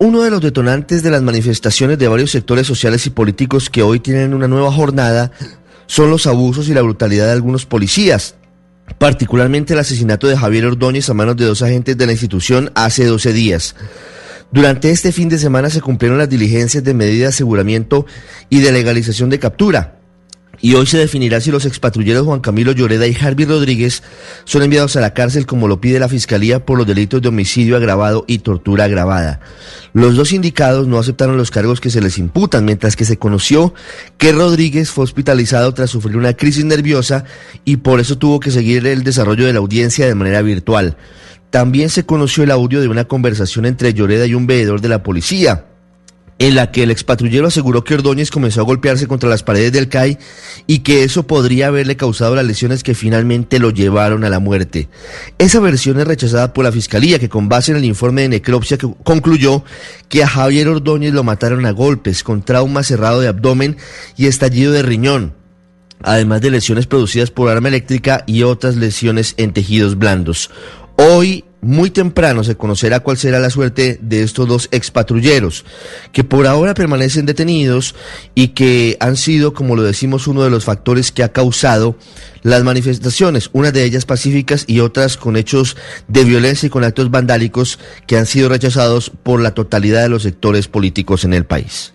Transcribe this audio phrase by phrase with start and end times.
[0.00, 3.98] Uno de los detonantes de las manifestaciones de varios sectores sociales y políticos que hoy
[3.98, 5.32] tienen una nueva jornada
[5.86, 8.36] son los abusos y la brutalidad de algunos policías,
[8.98, 13.06] particularmente el asesinato de Javier Ordóñez a manos de dos agentes de la institución hace
[13.06, 13.74] 12 días.
[14.52, 18.06] Durante este fin de semana se cumplieron las diligencias de medida de aseguramiento
[18.48, 19.97] y de legalización de captura
[20.60, 24.02] y hoy se definirá si los expatrulleros Juan Camilo Lloreda y Harvey Rodríguez
[24.44, 27.76] son enviados a la cárcel como lo pide la Fiscalía por los delitos de homicidio
[27.76, 29.40] agravado y tortura agravada.
[29.92, 33.74] Los dos indicados no aceptaron los cargos que se les imputan, mientras que se conoció
[34.16, 37.24] que Rodríguez fue hospitalizado tras sufrir una crisis nerviosa
[37.64, 40.96] y por eso tuvo que seguir el desarrollo de la audiencia de manera virtual.
[41.50, 45.02] También se conoció el audio de una conversación entre Lloreda y un veedor de la
[45.02, 45.64] policía
[46.38, 49.88] en la que el expatrullero aseguró que Ordóñez comenzó a golpearse contra las paredes del
[49.88, 50.18] CAI
[50.66, 54.88] y que eso podría haberle causado las lesiones que finalmente lo llevaron a la muerte.
[55.38, 58.78] Esa versión es rechazada por la Fiscalía, que con base en el informe de necropsia
[58.78, 59.64] concluyó
[60.08, 63.76] que a Javier Ordóñez lo mataron a golpes, con trauma cerrado de abdomen
[64.16, 65.38] y estallido de riñón
[66.00, 70.50] además de lesiones producidas por arma eléctrica y otras lesiones en tejidos blandos.
[70.96, 75.64] Hoy muy temprano se conocerá cuál será la suerte de estos dos expatrulleros,
[76.12, 77.94] que por ahora permanecen detenidos
[78.34, 81.96] y que han sido, como lo decimos, uno de los factores que ha causado
[82.42, 87.10] las manifestaciones, unas de ellas pacíficas y otras con hechos de violencia y con actos
[87.10, 91.92] vandálicos que han sido rechazados por la totalidad de los sectores políticos en el país.